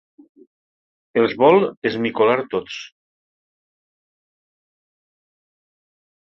Els 1.21 1.35
vol 1.43 1.67
esmicolar 1.89 2.39
tots. 2.55 2.79